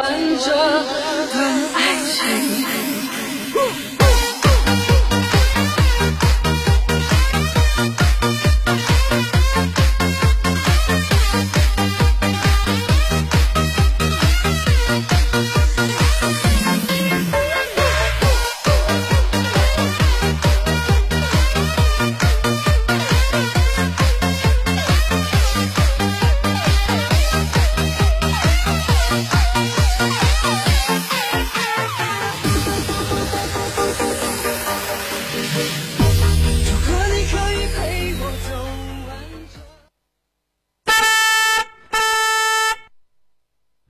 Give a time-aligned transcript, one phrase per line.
[0.00, 2.59] 玩这段爱情。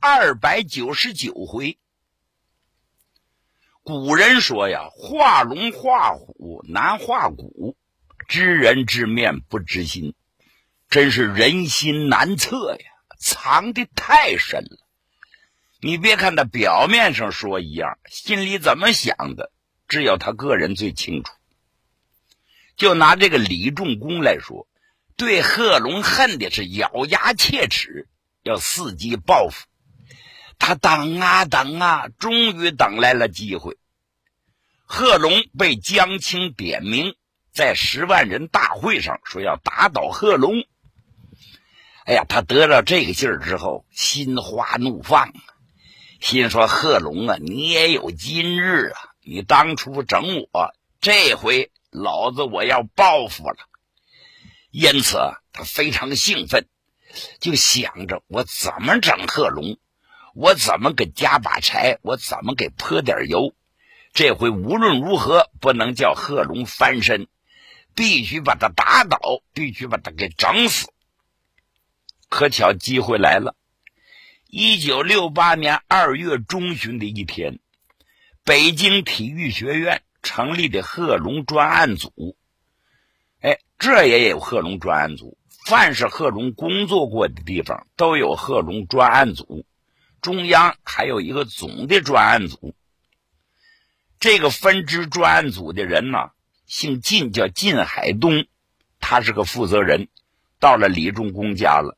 [0.00, 1.76] 二百九十九回。
[3.82, 7.76] 古人说呀：“画龙画虎难画骨，
[8.28, 10.14] 知人知面不知心。”
[10.88, 12.86] 真是人心难测呀，
[13.18, 14.78] 藏的太深了。
[15.80, 19.52] 你别看他表面上说一样，心里怎么想的，
[19.88, 21.32] 只有他个人最清楚。
[22.76, 24.68] 就拿这个李仲公来说，
[25.16, 28.08] 对贺龙恨的是咬牙切齿，
[28.42, 29.66] 要伺机报复。
[30.58, 33.76] 他等啊等啊，终于等来了机会。
[34.84, 37.14] 贺龙被江青点名，
[37.52, 40.64] 在十万人大会上说要打倒贺龙。
[42.04, 45.32] 哎呀，他得到这个信儿之后，心花怒放，
[46.20, 48.98] 心说：“贺龙啊，你也有今日啊！
[49.22, 53.56] 你当初整我，这回老子我要报复了。”
[54.72, 55.18] 因此，
[55.52, 56.66] 他非常兴奋，
[57.40, 59.76] 就想着我怎么整贺龙，
[60.40, 63.56] 我怎么给加把柴，我怎么给泼点油。
[64.12, 67.26] 这回无论如何不能叫贺龙翻身，
[67.96, 69.18] 必须把他打倒，
[69.52, 70.92] 必须把他给整死。
[72.28, 73.56] 可巧机会来了，
[74.46, 77.58] 一九六八年二月中旬的一天，
[78.44, 82.36] 北京体育学院成立的贺龙专案组。
[83.40, 85.36] 哎，这也有贺龙专案组。
[85.66, 89.66] 凡是贺龙工作过的地方，都有贺龙专案组。
[90.20, 92.74] 中央还有一个总的专案组。
[94.20, 96.30] 这个分支专案组的人呢，
[96.66, 98.46] 姓靳，叫靳海东，
[99.00, 100.08] 他是个负责人。
[100.60, 101.96] 到了李仲公家了。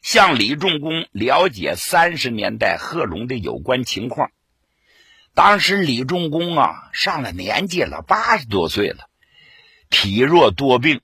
[0.00, 4.32] 向李仲公了解三十年代贺龙的有关情况。
[5.32, 9.08] 当时李仲公啊上了年纪了，八十多岁了，
[9.90, 11.02] 体弱多病，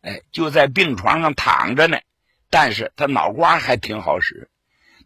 [0.00, 1.98] 哎，就在病床上躺着呢。
[2.48, 4.48] 但是他脑瓜还挺好使，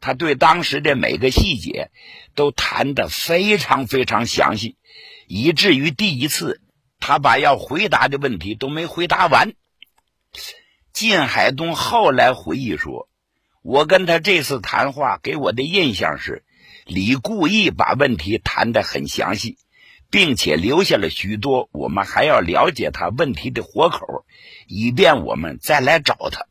[0.00, 1.90] 他对当时的每个细节
[2.34, 4.76] 都谈得非常非常详细，
[5.26, 6.60] 以至于第一次
[7.00, 9.52] 他把要回答的问题都没回答完。
[10.92, 13.08] 靳海东后来回忆说。
[13.66, 16.44] 我跟他这次谈话给我的印象是，
[16.84, 19.56] 李故意把问题谈得很详细，
[20.10, 24.26] 并且留下了许多我们还要了解他问题的活口，
[24.66, 26.44] 以便我们再来找他。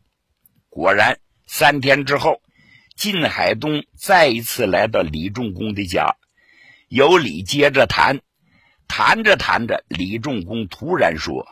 [0.70, 2.42] 果然，三天之后，
[2.96, 6.16] 靳海东再一次来到李仲公的家，
[6.88, 8.22] 由李接着谈，
[8.88, 11.46] 谈着谈着，李仲公突然说：“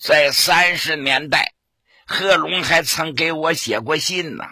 [0.00, 1.52] 在三十年代，
[2.06, 4.44] 贺龙还曾给我写过信呢。”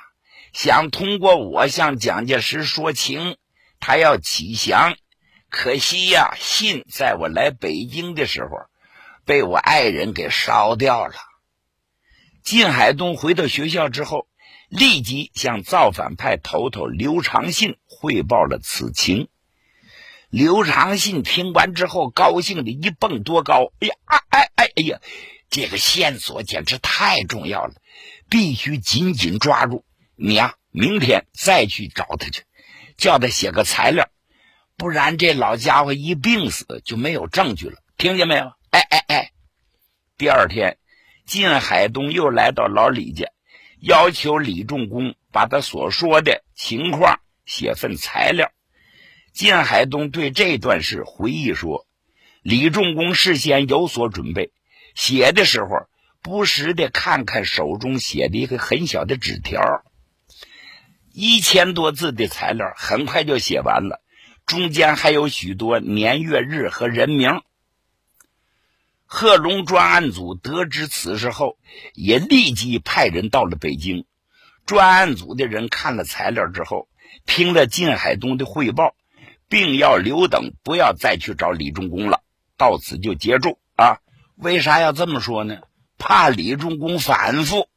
[0.52, 3.36] 想通过我向蒋介石说情，
[3.80, 4.96] 他要起降，
[5.50, 8.50] 可惜呀，信在我来北京的时候，
[9.24, 11.14] 被我爱人给烧掉了。
[12.44, 14.28] 靳海东回到学校之后，
[14.76, 19.28] 立即向造反派头头刘长信汇报了此情。
[20.30, 23.72] 刘长信听完之后，高兴的一蹦多高！
[23.78, 24.98] 哎呀，哎哎哎哎呀，
[25.48, 27.74] 这个线索简直太重要了，
[28.28, 29.84] 必须紧紧抓住。
[30.16, 32.42] 你呀，明天再去找他去，
[32.96, 34.08] 叫他写个材料，
[34.76, 37.78] 不然这老家伙一病死就没有证据了。
[37.96, 38.50] 听见没有？
[38.70, 39.30] 哎哎哎！
[40.18, 40.78] 第二天，
[41.26, 43.28] 靳海东又来到老李家，
[43.86, 48.50] 要求李仲公把他所说的情况写份材料。
[49.34, 51.86] 靳海东对这段事回忆说
[52.40, 54.52] ：“李仲公事先有所准备，
[54.94, 55.86] 写的时候
[56.22, 59.60] 不时的看看手中写的一个很小的纸条。”
[61.12, 64.00] 一千多字的材料很快就写完了，
[64.46, 67.42] 中间还有许多年月日和人名。
[69.14, 71.56] 贺龙专案组得知此事后，
[71.94, 74.06] 也立即派人到了北京。
[74.66, 76.88] 专案组的人看了材料之后，
[77.24, 78.96] 听了靳海东的汇报，
[79.48, 82.24] 并要刘等不要再去找李仲公了，
[82.56, 83.98] 到此就结束啊。
[84.34, 85.58] 为啥要这么说呢？
[85.96, 87.68] 怕李仲公反复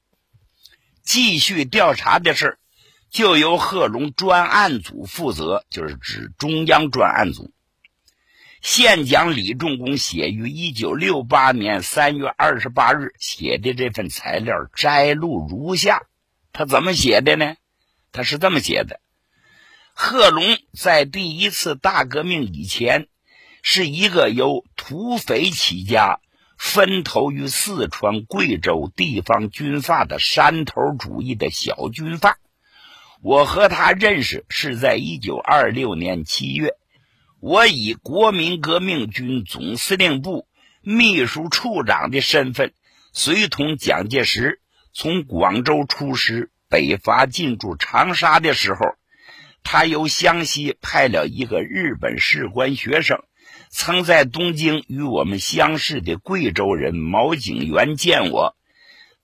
[1.03, 2.57] 继续调查的事
[3.11, 7.53] 就由贺龙专案组负责，就是指中央专案组。
[8.69, 16.01] 现将李仲公写于一九六八年三月二十八日写的这份材料摘录如下。
[16.51, 17.55] 他怎么写的呢？
[18.11, 18.99] 他是这么写的：
[19.93, 20.43] 贺龙
[20.73, 23.07] 在第一次大革命以前，
[23.61, 26.19] 是一个由土匪起家。
[26.57, 32.37] 分头于四川、贵州地方军阀的山头主义的小军阀，
[33.21, 36.73] 我和他认识是在一九二六年七月，
[37.39, 40.47] 我以国民革命军总司令部
[40.81, 42.73] 秘书处长的身份，
[43.13, 44.59] 随同蒋介石
[44.91, 48.95] 从广州出师北伐进驻长沙的时候，
[49.63, 53.23] 他由湘西派了一个日本士官学生。
[53.69, 58.55] 曾在东京与我们相识的贵州人毛景元见我，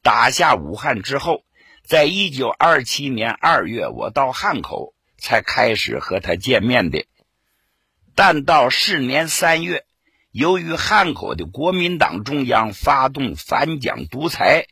[0.02, 1.44] 打下武汉之后，
[1.84, 7.06] 在一九二七年二月，我到汉口才开始和他见面的。
[8.16, 9.86] 但到是年三月，
[10.32, 14.68] 由于汉口的国民党中央发动反蒋独裁，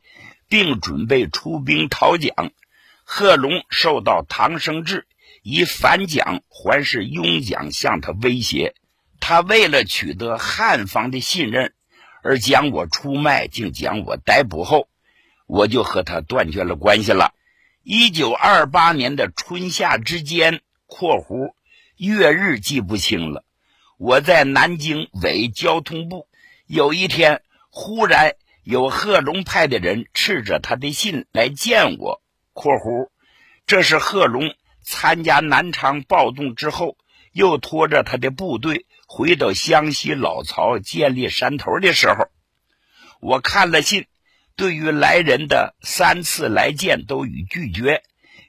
[0.48, 2.52] 并准备出兵讨蒋，
[3.04, 5.08] 贺龙受到唐生智
[5.42, 8.76] 以反蒋还是拥蒋向他威胁。
[9.20, 11.74] 他为了取得汉方的信任，
[12.24, 14.88] 而将我出卖，竟将我逮捕后，
[15.48, 17.34] 我就和他断绝了关系了。
[17.84, 21.54] 一九二八年的春夏之间（括弧
[22.08, 23.46] 月日记不清了），
[24.00, 26.28] 我在南京伪交通部。
[26.66, 28.34] 有一天，忽然
[28.64, 32.20] 有贺龙派的人持着他的信来见我
[32.54, 33.10] （括弧
[33.68, 36.98] 这是贺龙参加南昌暴动之后，
[37.34, 38.88] 又拖着他的部队。
[39.06, 42.30] 回到湘西老巢建立山头的时候，
[43.20, 44.08] 我看了信，
[44.56, 48.02] 对于来人的三次来见都予拒绝，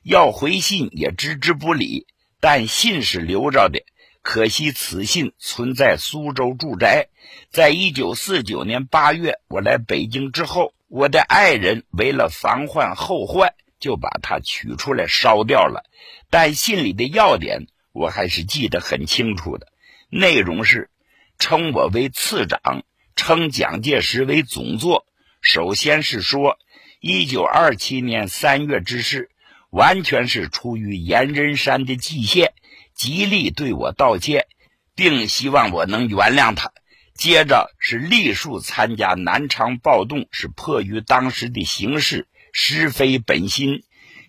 [0.02, 2.06] 要回信也置之不理。
[2.42, 3.84] 但信是留着的，
[4.20, 7.06] 可惜此信存在苏州住宅。
[7.52, 15.84] 在一九四九年八月，我来北京之后，我的爱人为了防患后患，就把它取出来烧掉了。
[16.30, 19.68] 但信里的要点，我还是记得很清楚的。
[20.08, 20.90] 内容是
[21.38, 22.82] 称我为次长，
[23.14, 25.06] 称蒋介石为总座。
[25.40, 26.58] 首先是说，
[26.98, 29.30] 一九二七年三月之事，
[29.72, 32.52] 完全是出于阎仁山的计县，
[32.94, 34.46] 极力对我道歉，
[34.94, 36.72] 并希望我能原谅他。
[37.14, 43.82] 接着是历数参加南昌暴动，是迫于当时的形势，实非本心，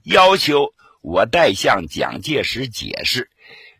[0.03, 3.29] 要求我代向蒋介石解释，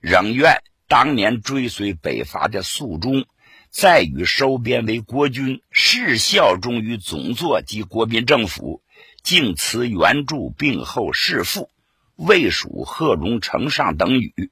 [0.02, 0.62] 仍愿。
[0.90, 3.26] 当年追随北伐的肃忠，
[3.72, 8.83] 再与收编为国军，是效忠于总座及国民政府，
[9.24, 11.70] 敬辞援助，病后弑父，
[12.16, 14.52] 魏蜀贺龙呈上等语。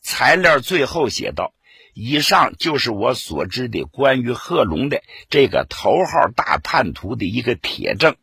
[0.00, 1.52] 材料最后写道
[1.92, 8.16] ：“以上就是我所知的关于贺龙的这个头号大叛徒的一个铁证。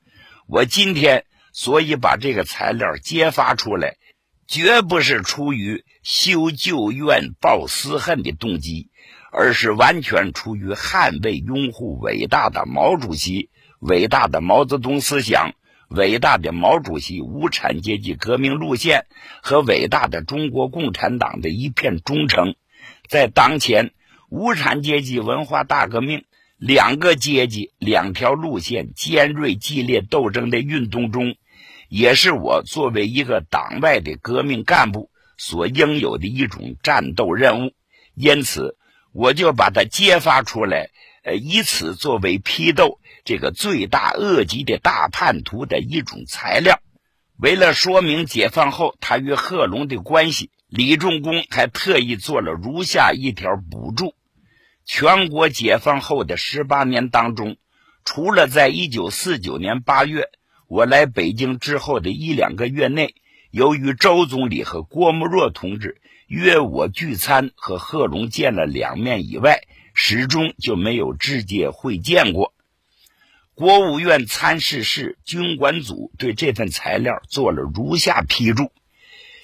[0.47, 3.97] 我今天所以把这个材料揭发出来。”
[4.51, 8.89] 绝不是出于修旧怨、报私恨的动机，
[9.31, 15.53] 而是完全出于捍卫、拥护伟大的毛主席、伟大的毛泽东思想、
[15.89, 19.05] 伟大的毛主席无产阶级革命路线
[19.41, 22.55] 和伟大的中国共产党的一片忠诚。
[23.08, 23.91] 在当前
[24.29, 26.25] 无产阶级文化大革命、
[26.58, 31.36] 两个阶级、两条路线尖锐激烈斗争的运动中。
[31.88, 37.72] 也是我作为一个党外的革命干部所应有的一种战斗任务，
[38.13, 38.77] 因此
[39.12, 40.91] 我就把它揭发出来，
[41.24, 46.79] 呃，以此作为批斗这个罪大恶极的大叛徒的一种材料。
[47.38, 54.13] 为了说明解放后他与贺龙的关系，李仲公还特意做了如下一条补注：
[54.85, 57.57] 全国解放后的十八年当中，
[58.03, 60.29] 除了在一九四九年八月。
[60.67, 63.15] 我来北京之后的一两个月内，
[63.49, 69.63] 由于周总理和郭沫若同志约我聚餐和贺龙见了两面以外，
[69.95, 72.53] 始终就没有直接会见过。
[73.59, 78.71] 国务院参事室军管组对这份材料做了如下批注：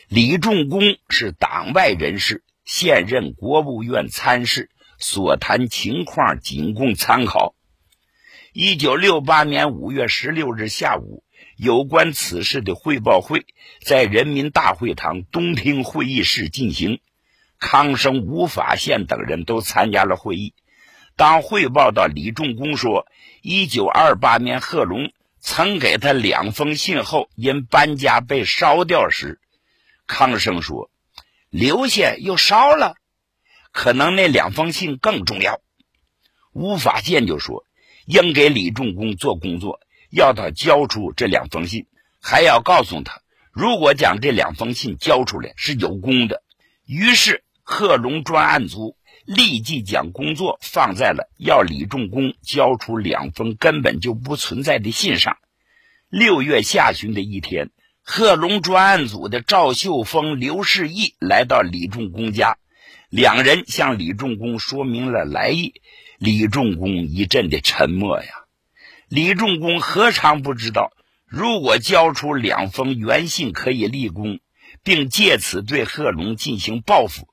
[0.08, 0.80] 李仲公
[1.10, 4.70] 是党外人士，现任国务院参事，
[5.00, 7.56] 所谈情况仅供参考。
[8.54, 11.26] 一九六八年五月十六日下午，
[11.58, 13.46] 有关此事的汇报会
[13.86, 17.02] 在人民大会堂东厅会议室进行，
[17.60, 20.54] 康生、吴法宪等人都参加了会议。
[21.18, 23.08] 当汇报到李仲公说，
[23.42, 29.40] 一九二八年贺龙曾给他两封信后，因搬家被烧掉时，
[30.08, 30.92] 康生说
[31.50, 32.96] ：“留下又烧了，
[33.72, 35.62] 可能那两封信更重要。”
[36.52, 37.66] 吴法宪就说
[38.06, 39.80] ：“应给李仲公做工作，
[40.10, 41.88] 要他交出这两封信，
[42.22, 43.22] 还要告诉他，
[43.54, 46.44] 如果将这两封信交出来是有功的。”
[46.86, 48.98] 于是贺龙专案组。
[49.26, 55.38] 立即将工作放在了要李仲公交出两封根本就不存在的信上。
[56.10, 57.72] 六月下旬的一天，
[58.04, 62.58] 贺龙专案组的赵秀峰、刘世义来到李仲公家，
[63.10, 65.74] 两人向李仲公说明了来意。
[66.20, 68.30] 李仲公一阵的沉默呀。
[69.10, 70.92] 李仲公何尝不知道，
[71.28, 74.40] 如果交出两封原信，可以立功，
[74.84, 77.28] 并借此对贺龙进行报复。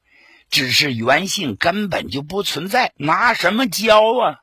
[0.52, 4.40] 只是原信根本就不存在，拿什么交啊？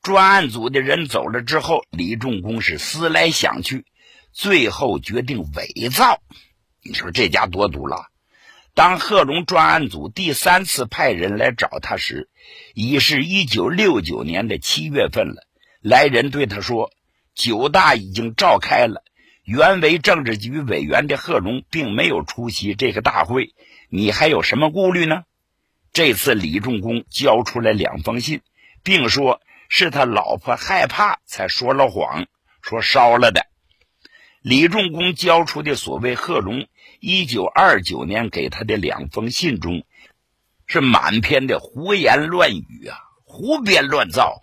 [0.00, 3.84] 专案组的人走了之后，李仲公是思来想去，
[4.32, 6.22] 最后决定伪造。
[6.82, 8.06] 你说这家多毒了！
[8.72, 12.30] 当贺龙专案组第三次派人来找他时，
[12.72, 15.46] 已是一九六九年的七月份了。
[15.82, 16.90] 来人对他说
[17.36, 19.02] ：“九大已经召开了，
[19.44, 23.52] 原为政治局委员的贺龙并没有出席这个大会。”
[23.90, 25.24] 你还有什么顾虑呢？
[25.92, 28.42] 这次李仲公交出来两封信，
[28.82, 32.26] 并说是他老婆害怕才说了谎，
[32.60, 33.46] 说烧了的。
[34.42, 36.68] 李仲公交出的所谓贺龙
[37.00, 39.84] 一九二九年给他的两封信中，
[40.66, 44.42] 是满篇的胡言乱语啊，胡编乱造。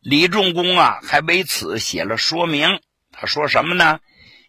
[0.00, 2.80] 李仲公啊，还为此写了说明。
[3.12, 4.00] 他说什么呢？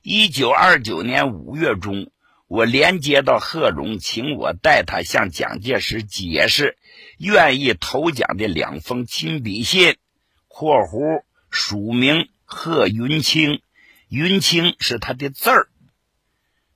[0.02, 2.10] 一九二九年五月中。
[2.48, 6.78] 我连接到贺龙，请我代他向蒋介石解释，
[7.18, 9.98] 愿意投蒋的两封亲笔信
[10.48, 13.62] （括弧署名贺云清，
[14.08, 15.68] 云清是他的字儿）。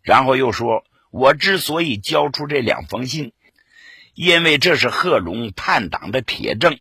[0.04, 3.32] 然后又说，我之所以交出这两封信，
[4.14, 6.80] 因为这是贺龙叛党的铁证。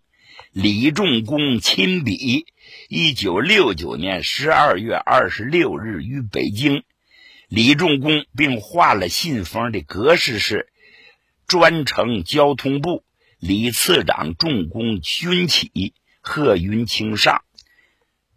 [0.50, 2.44] 李仲公亲笔，
[2.88, 6.82] 一九六九年十二月二十六日于北京。
[7.50, 10.68] 李仲公并画了信封的格式是：
[11.48, 13.02] 专程交通部
[13.40, 17.42] 李次长重工勋启贺云清上。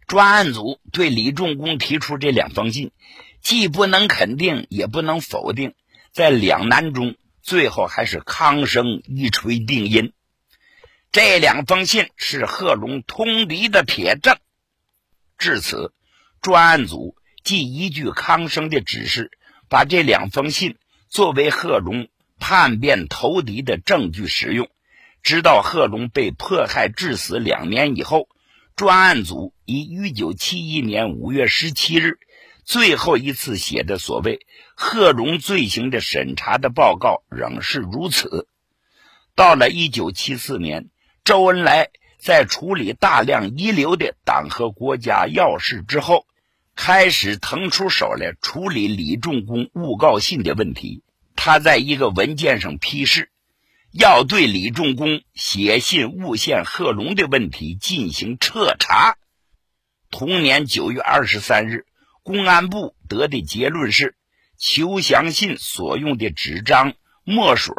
[0.08, 2.90] 专案组对李仲公提出这两封信，
[3.40, 5.74] 既不能肯定，也不能否定，
[6.10, 10.12] 在两难中，最后还是康生一锤定音。
[11.12, 14.36] 这两封信是贺龙通敌的铁证。
[15.38, 15.92] 至此，
[16.42, 17.14] 专案组。
[17.44, 19.30] 即依据康生的指示，
[19.68, 20.78] 把这两封信
[21.10, 22.08] 作为贺龙
[22.40, 24.70] 叛变投敌的证据使用。
[25.22, 28.28] 直到贺龙被迫害致死两年以后，
[28.76, 32.18] 专案组以一九七一年五月十七日
[32.64, 38.48] 最后一次写的所谓贺龙罪行的审查的报告仍是如此。
[39.34, 40.88] 到了一九七四年，
[41.24, 46.26] 周恩来在处理大量遗留的党和国家要事之后。
[46.76, 51.02] 开始腾出手来处理李仲公诬告信的问题。
[51.36, 53.30] 他在一个文件上批示，
[53.92, 59.16] 要对李仲公写信诬陷贺龙的问题进行彻查。
[60.10, 61.86] 同年九月二十三日，
[62.22, 64.16] 公安部得的结论是，
[64.58, 67.74] 求降信所用的纸张墨水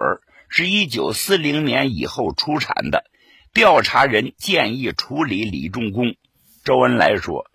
[0.50, 3.06] 是一九四零年以后出产的。
[3.54, 6.16] 调查人建议处理李仲公。
[6.64, 7.46] 周恩来说。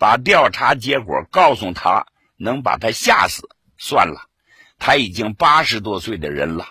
[0.00, 2.06] 把调查结果告诉他，
[2.38, 4.30] 能把他吓死算了。
[4.78, 6.68] 他已经八十多岁的人了，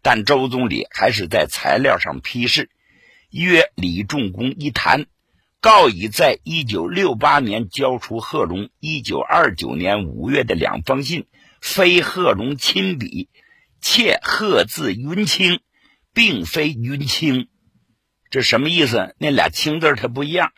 [0.00, 2.70] 但周总理还是在材料上批示，
[3.28, 5.04] 约李仲公一谈，
[5.60, 11.26] 告以在一九六八年交出贺龙一九二九年五月的两封信，
[11.60, 13.28] 非贺龙亲笔，
[13.82, 15.60] 且贺字云清，
[16.14, 17.48] 并非云清。
[18.30, 19.14] 这什么意思？
[19.18, 20.52] 那俩清字它不一样。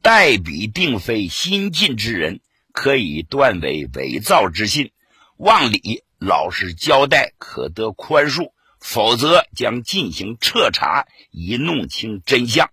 [0.00, 2.40] 代笔定非新进之人，
[2.72, 4.92] 可以断为伪造之信。
[5.36, 12.70] 望李老实交代，可得宽恕；否则将进行彻查，以弄清真相。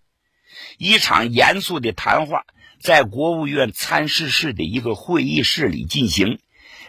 [0.78, 2.46] 一场严肃的谈话
[2.80, 6.40] 在国务院参事室的一个会议室里进行。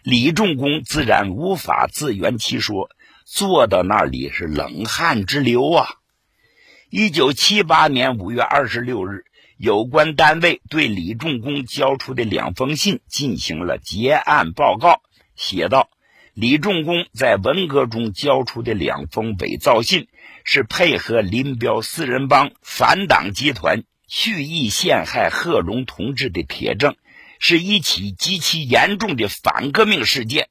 [0.03, 2.91] 李仲公自然无法自圆其说，
[3.25, 5.97] 坐到那里是冷汗直流啊。
[6.91, 9.25] 一九七八年五月二十六日，
[9.57, 15.03] 有关单位对李仲公交出的两封信进行了结案报告，
[15.35, 15.89] 写道：
[16.35, 20.09] 李仲公在文革中交出的两封伪造信，
[20.45, 26.95] 是配合林彪四人帮反党集团蓄意陷害贺龙同志的铁证。
[27.39, 30.49] 是一起极其严重的反革命事件。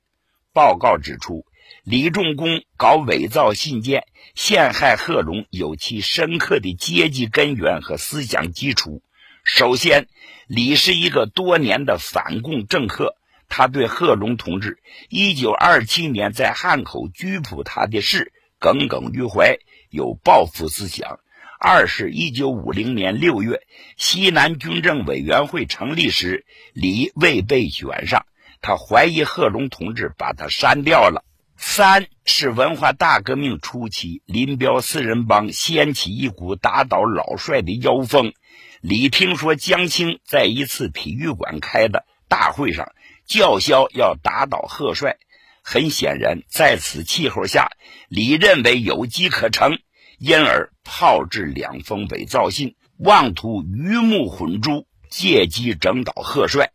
[0.54, 1.44] 报告指出，
[1.84, 9.04] 李仲公搞伪造信件陷害贺龙，有其深刻的阶级根源和思想基础。
[9.44, 10.08] 首先，
[10.48, 13.16] 李是一个多年的反共政客，
[13.48, 14.80] 他对贺龙同志
[15.10, 21.20] 1927年在汉口拘捕他的事耿耿于怀，有报复思想。
[21.60, 23.62] 二是，一九五零年六月，
[23.96, 28.26] 西南军政委员会成立时，李未被选上，
[28.62, 31.24] 他怀疑贺龙同志把他删掉了。
[31.68, 38.34] 三是文化大革命初期，林彪四人帮掀起一股打倒老帅的妖风。
[38.82, 42.94] 李听说江青在一次体育馆开的大会上
[43.26, 45.18] 叫嚣要打倒贺帅，
[45.64, 47.72] 很显然，在此气候下，
[48.10, 49.80] 李认为有机可乘。
[50.18, 56.72] 因而炮制两封伪造信，妄图鱼目混珠，借机整倒贺帅。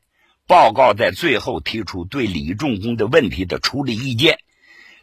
[0.47, 4.40] 报告在最后提出对李仲工的问题的处理意见。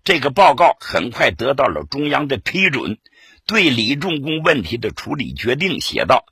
[0.07, 2.97] 这个报告很快得到了中央的批准。
[3.45, 6.23] 对李仲公问题的处理决定写道：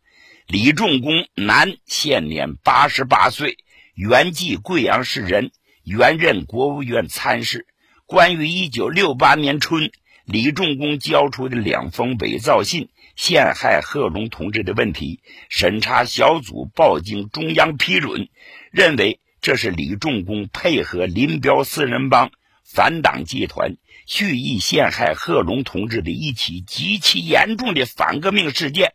[0.47, 3.57] 李仲公，男，现年八十八岁，
[3.93, 5.51] 原籍贵阳市人，
[5.83, 7.67] 原任国务院参事。
[8.05, 9.91] 关于一九六八年春。
[10.23, 18.29] 李仲公交出的两封伪造信陷害贺龙同志的问题，审查小组报经中央批准，
[18.71, 22.31] 认为这是李仲公配合林彪四人帮
[22.65, 28.93] 反党集团蓄意陷害贺龙同志的一起极其严重的反革命事件。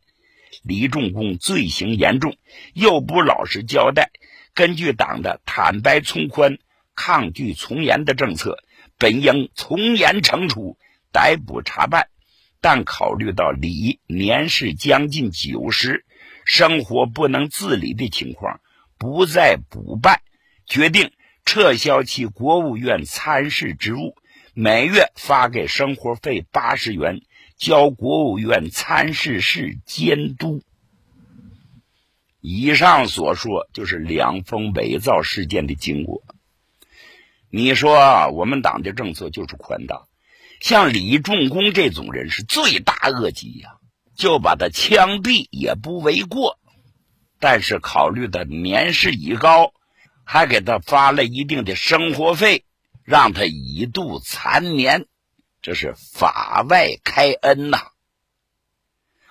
[0.63, 2.37] 李仲公罪行严重，
[2.75, 4.11] 又不老实交代，
[4.53, 6.59] 根据党的坦白从宽、
[6.95, 8.59] 抗拒从严的政策，
[8.99, 10.77] 本应从严惩处。
[11.13, 12.07] 逮捕查办，
[12.61, 16.05] 但考虑到李年事将近九十，
[16.45, 18.61] 生活不能自理的情况，
[18.97, 20.21] 不再补办，
[20.67, 21.11] 决定
[21.53, 24.15] 撤销其国务院参事职务，
[24.55, 27.23] 每月发给生活费八十元，
[27.59, 30.63] 交国务院参事室监督。
[32.41, 36.23] 以上所说就是两封伪造事件的经过。
[37.51, 40.07] 你说我们党的政策就是宽大。
[40.61, 43.71] 像李仲公这种人是罪大恶极呀，
[44.15, 46.61] 就把他枪毙也不为过。
[47.41, 49.73] 但是考虑的年事已高，
[50.33, 52.65] 还给他发了一定的生活费，
[53.03, 55.07] 让他以度残年，
[55.61, 57.89] 这是法外开恩呐。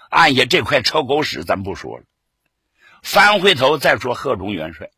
[0.09, 2.03] 按下这块臭狗屎，咱不说了，
[3.01, 4.89] 翻回头再说贺龙元帅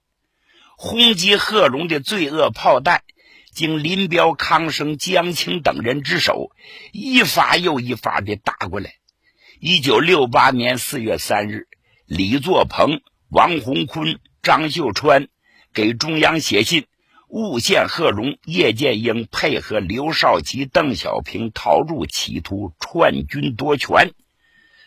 [0.76, 3.04] 轰击贺龙的罪恶炮弹。
[3.54, 6.50] 经林彪、康生、江青等人之手，
[6.92, 8.96] 一发又一发的打过来。
[9.60, 11.68] 一九六八年四月三日，
[12.08, 15.28] 李作鹏、王洪坤、张秀川
[15.74, 16.86] 给中央写信，
[17.28, 24.12] 诬陷贺龙、叶剑英配合刘少奇、邓小平逃入，企图篡军夺权。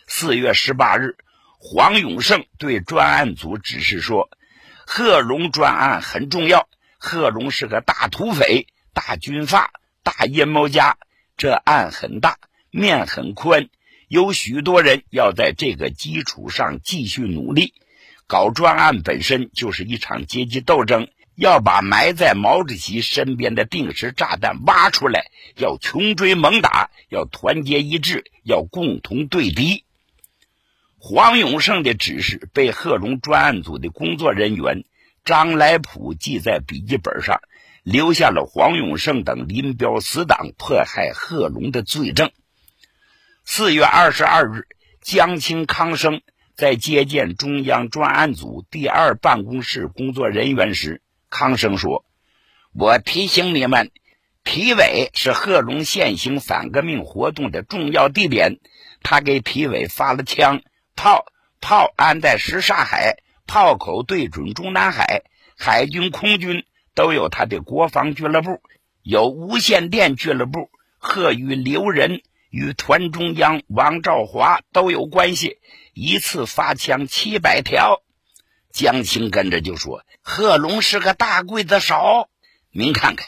[0.07, 1.16] 四月十八日，
[1.59, 4.29] 黄永胜对专案组指示说
[4.87, 6.68] ：“贺龙专案很重要。”
[6.99, 10.97] 贺龙是个大土匪、大军阀、大阴谋家，
[11.37, 12.38] 这案很大，
[12.70, 13.68] 面很宽，
[14.09, 17.75] 有许多人要在这个基础上继续努力。
[18.26, 29.84] 搞专案本身就是一场阶级斗争，要把埋在毛主席身边的定时炸弹挖出来，要穷追猛打，要团结一致，要共同对敌。
[30.98, 34.84] 黄永胜的指示被贺龙专案组的工作人员。
[35.24, 37.40] 张来普记在笔记本上，
[37.82, 42.30] 留下了黄永胜等林彪死党迫害贺龙的罪证。
[43.46, 44.66] 四月二十二日，
[45.00, 46.20] 江青、康生
[46.56, 52.04] 在接见中央专案组第二办公室工作人员时，康生说
[52.72, 53.90] ：“我提醒你们，
[54.44, 58.58] 体委是贺龙现行反革命活动的重要地点。
[59.02, 60.62] 他给体委发了枪
[60.96, 61.26] 炮，
[61.60, 65.22] 炮安在什刹海。”炮口对准中南海，
[65.58, 66.64] 海军、空军
[66.94, 68.62] 都有他的国防俱乐部，
[69.02, 70.70] 有无线电俱乐部。
[70.96, 72.22] 贺与刘仁
[72.54, 75.58] 与团中央王兆华都有关系，
[75.92, 78.00] 一次发枪七百条。
[78.72, 82.28] 江青跟着就说：“贺龙是个大刽子手，
[82.70, 83.26] 您看看，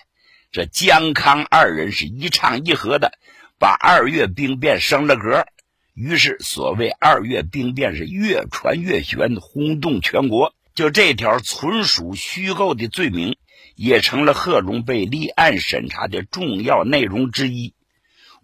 [0.53, 3.19] 这江康二人是一唱一和的，
[3.59, 5.45] 把二月兵变升了格。
[5.93, 10.55] 于是，所谓二月兵变是越传越玄，轰动全国。
[10.77, 13.37] 就这条纯属虚构的罪名，
[13.75, 17.75] 也成了贺龙被立案审查的重要内容之一。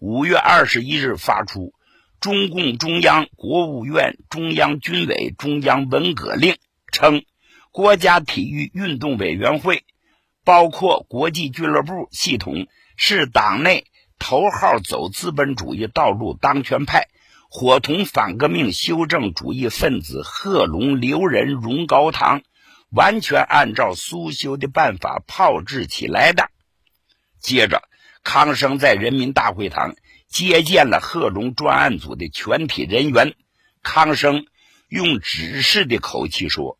[0.05, 1.73] 五月二十一日发出
[2.19, 6.57] 中共中央、国务院、中央军委、中央文革令，
[6.91, 7.23] 称
[7.71, 9.85] 国家体育运动委员会，
[10.43, 13.85] 包括国际俱乐部系统，是党内
[14.19, 17.07] 头号走资本主义道路当权派。
[17.49, 22.41] 伙同反革命修正主义分子贺龙、刘仁、荣高堂，
[22.91, 26.49] 完全按照苏修的办法炮制起来的。
[27.39, 27.83] 接着，
[28.23, 29.95] 康生在人民大会堂
[30.27, 33.35] 接见了贺龙专案组的全体人员。
[33.81, 34.45] 康生
[34.87, 36.77] 用指示的口气说：“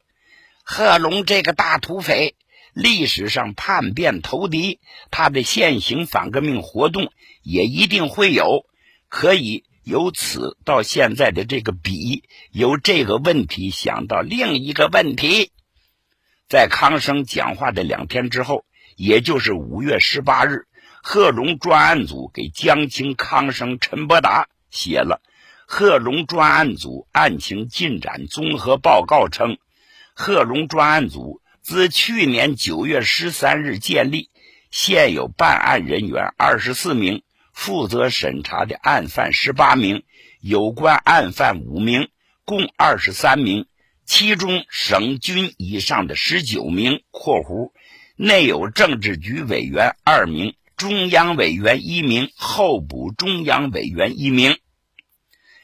[0.64, 2.36] 贺龙这个大土匪，
[2.74, 4.80] 历史上叛变投敌，
[5.12, 7.12] 他的现行反革命活动
[7.44, 8.66] 也一定会有，
[9.10, 15.52] 可以。”由此到现在的这个笔，由这个问题想到另一个问题，
[16.48, 18.64] 在康生讲话的两天之后，
[18.96, 20.68] 也就是五月十八日，
[21.06, 25.22] 贺龙专案组给江青、康生、陈伯达写了
[25.68, 29.58] 《贺龙专案组案情进展综合报告》，称
[30.14, 34.30] 贺龙专案组自去年九月十三日建立，
[34.72, 37.22] 现有办案人员二十四名。
[37.52, 40.04] 负责审查的案犯十八名，
[40.40, 42.08] 有关案犯五名，
[42.46, 43.68] 共二十三名，
[44.06, 47.72] 其中省军以上的十九名（括弧
[48.16, 54.58] 内有政治局委员二名，中央委员一名，候补中央委员一名）。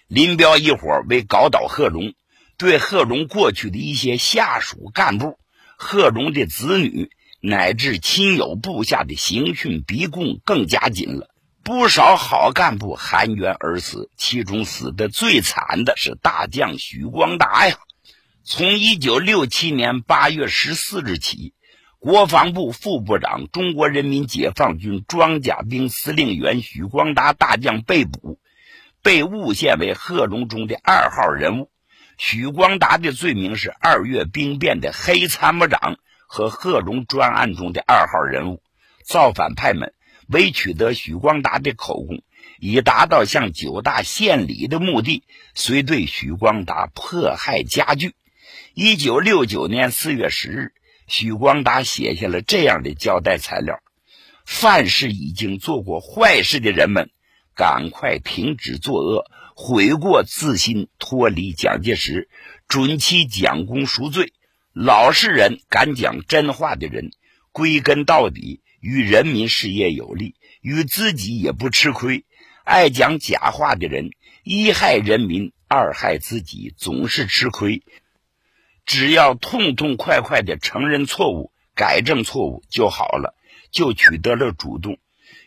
[0.08, 2.14] 林彪一伙为搞倒贺龙，
[2.58, 5.38] 对贺龙过去的一些下属干部、
[5.78, 7.10] 贺龙的子女
[7.42, 11.28] 乃至亲友部下的刑讯逼供更加紧了。
[11.66, 17.78] 不少好干部含冤而死，其中死的最惨的是大将许光达呀。
[18.46, 21.54] 从一九六七年八月十四日起，
[22.00, 28.40] 国防部副部长、中国人民解放军装甲兵司令员许光达大将被捕，
[29.04, 31.70] 被诬陷为贺龙中的二号人物。
[32.18, 38.64] 许光达的罪名是二月兵变的黑参谋长和贺龙专案中的二号人物。
[39.04, 39.94] 造反派们。
[40.28, 42.22] 为取得许光达的口供，
[42.60, 45.24] 以达到向九大献礼的目的，
[45.56, 48.14] 遂对许光达迫害加剧。
[48.76, 50.74] 一九六九年四月十日，
[51.10, 53.82] 许光达写下了这样的交代材料：
[54.46, 57.10] 凡是已经做过坏事的人们，
[57.56, 62.30] 赶快停止作恶，悔过自新，脱离蒋介石，
[62.68, 64.32] 准其蒋公赎罪。
[64.72, 67.12] 老实人、敢讲真话的人，
[67.52, 68.62] 归根到底。
[68.82, 72.24] 与人民事业有利，与自己也不吃亏。
[72.64, 74.12] 爱讲假话的人，
[74.46, 77.84] 一害人民，二害自己，总是吃亏。
[78.90, 83.36] 只要痛痛快快的承认错误，改正错误就好了，
[83.70, 84.98] 就取得了主动。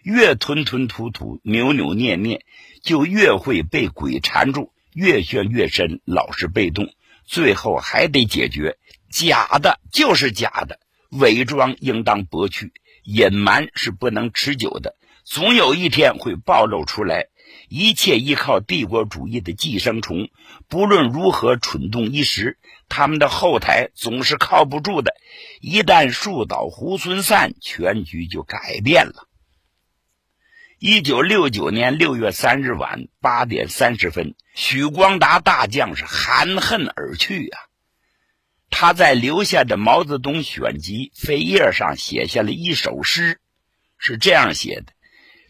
[0.04, 2.44] 越吞吞吐吐、扭扭捏捏，
[2.84, 8.78] 就越会被鬼缠住，越陷越深，老是被动，最后还得解决。
[9.10, 10.78] 假的就是假的，
[11.10, 12.72] 伪装应当剥去。
[13.02, 17.26] 隐瞒是不能持久的，总有一天会暴露出来。
[17.68, 20.28] 一切依靠帝国主义的寄生虫，
[20.68, 25.14] 不论如何蠢动一时，他们的后台总是靠不住的。
[25.60, 29.28] 一旦树倒猢狲散，全局就改变了。
[30.78, 37.60] 一九六九年六月三日晚八点三十分，许光达大将是含恨而去啊。
[38.68, 43.38] 他在留下的《毛泽东选集》扉页上写下了一首诗，
[43.96, 44.92] 是这样写的：“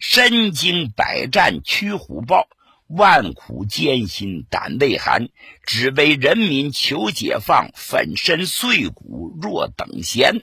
[0.05, 2.49] 身经百战驱虎豹，
[2.87, 5.29] 万苦艰辛胆未寒，
[5.65, 10.41] 只为人民求解放，粉身碎骨若等闲。”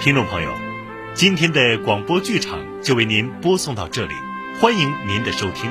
[0.00, 0.50] 听众朋友，
[1.14, 4.14] 今天的广播剧场就为您播送到这里。
[4.62, 5.70] 欢迎您的收听，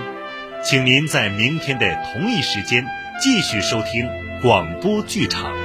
[0.63, 2.85] 请您在明天的同一时间
[3.19, 4.07] 继续收听
[4.39, 5.62] 广播剧场。